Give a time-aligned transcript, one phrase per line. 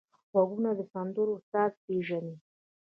[0.31, 2.35] غوږونه د سندرو ساز پېژني